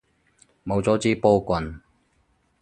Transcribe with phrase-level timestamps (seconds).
[0.65, 1.79] 冇咗支波棍